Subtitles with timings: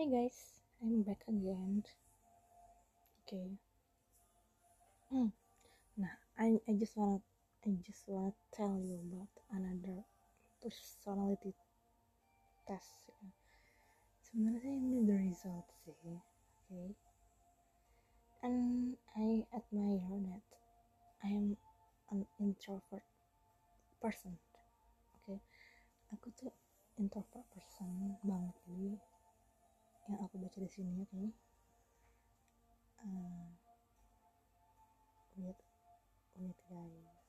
[0.00, 1.84] Hi guys, I'm back again.
[3.20, 3.52] Okay.
[5.12, 5.28] Hmm.
[6.00, 7.20] Nah, I I just wanna
[7.68, 10.00] I just wanna tell you about another
[10.64, 11.52] personality
[12.64, 12.96] test.
[13.04, 13.28] So ya.
[14.24, 15.92] Sebenarnya ini the result sih,
[16.64, 16.96] okay.
[18.40, 20.48] And I admire that
[21.20, 21.60] I am
[22.08, 23.04] an introvert
[24.00, 24.40] person.
[25.20, 25.44] Oke,
[26.08, 26.56] aku tuh
[26.96, 28.56] introvert person banget
[30.50, 31.32] baca di sini ya kayaknya.
[33.06, 33.54] Uh,
[35.38, 35.58] lihat
[36.42, 37.19] lihat guys.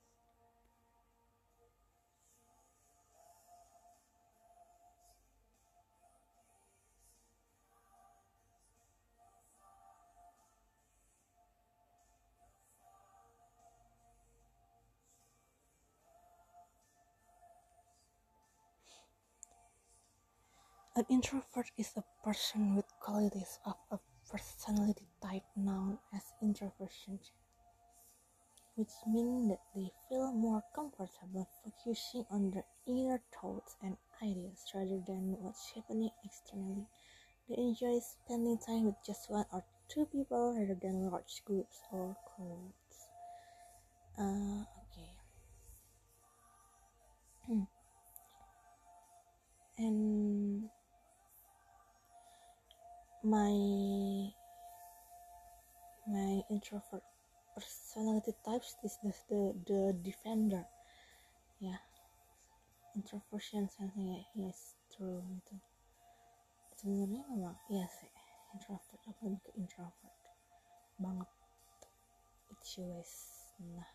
[20.94, 23.98] An introvert is a person with qualities of a
[24.30, 27.18] personality type known as introversion,
[28.74, 35.00] which means that they feel more comfortable focusing on their inner thoughts and ideas rather
[35.06, 36.86] than what's happening externally.
[37.48, 42.14] They enjoy spending time with just one or two people rather than large groups or
[42.26, 43.08] crowds.
[44.18, 44.61] Uh,
[53.22, 53.54] my
[56.10, 57.02] my introvert
[57.54, 60.66] personality types is the the, the defender.
[61.62, 61.78] Ya
[62.98, 65.22] introversion something ya yes true.
[65.22, 65.54] Gitu
[66.82, 68.10] sebenarnya memang iya sih
[68.58, 69.00] introvert.
[69.06, 70.14] Aku lebih ke introvert.
[70.98, 71.30] Banget
[72.50, 73.12] it's always
[73.62, 73.90] nah.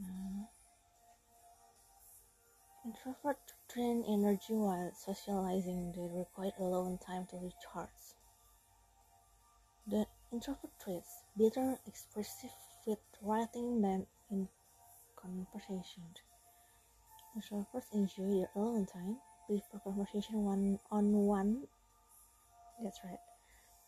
[0.00, 0.55] Nah
[2.86, 5.90] Introvert drain energy while socializing.
[5.90, 8.14] They require alone time to recharge.
[9.88, 12.52] The introvert traits better expressive
[12.86, 14.48] with writing than in
[15.16, 16.04] conversation.
[17.36, 19.16] Introverts enjoy their alone time,
[19.48, 21.66] prefer conversation one on one.
[22.80, 23.18] That's right.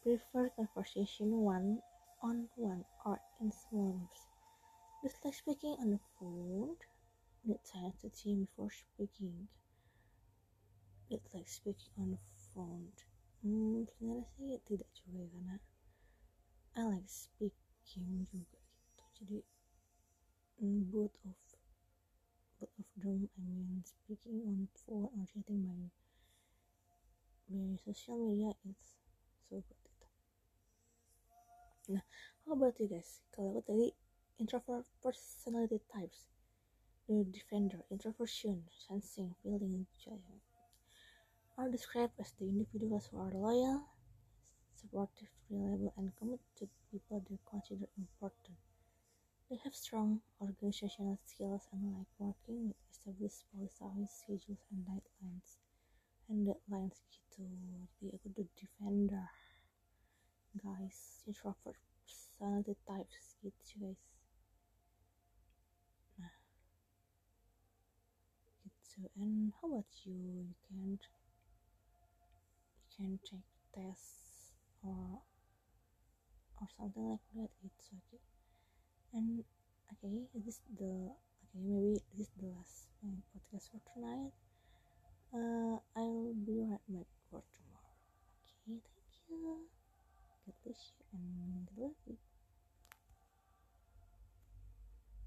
[0.02, 1.82] Prefer conversation one
[8.18, 9.46] think before speaking.
[11.10, 12.90] It's like speaking on the phone.
[13.38, 15.56] Sebenarnya sih tidak juga ya karena
[16.74, 18.58] I like speaking juga gitu.
[19.22, 19.38] Jadi
[20.58, 21.38] mm, both of
[22.58, 25.94] both of them I mean speaking on phone or chatting by
[27.46, 28.98] by social media it's
[29.46, 30.06] so good gitu.
[31.94, 32.04] Nah,
[32.44, 33.22] how about you guys?
[33.30, 33.86] Kalau aku tadi
[34.42, 36.28] introvert personality types
[37.08, 40.20] the defender, introversion, sensing, feeling, joy
[41.58, 43.82] are described as the individuals who are loyal,
[44.72, 48.56] supportive, reliable, and committed to people they consider important.
[49.50, 55.58] They have strong organizational skills and like working with established policies, schedules, and deadlines.
[56.28, 57.42] And deadlines gitu.
[57.98, 59.26] Jadi aku the defender.
[60.62, 61.74] Guys, introvert
[62.06, 64.17] personality types gitu guys.
[68.98, 70.12] So and how about you?
[70.12, 70.98] You can you
[72.96, 74.50] can take tests
[74.82, 75.22] or
[76.60, 77.50] or something like that.
[77.64, 78.22] It's okay.
[79.14, 79.44] And
[79.92, 82.88] okay this the okay maybe this is the last
[83.30, 84.34] podcast for tonight.
[85.32, 87.94] Uh i'll be right back for tomorrow.
[88.66, 89.70] Okay thank you.
[90.44, 92.18] God bless you and love you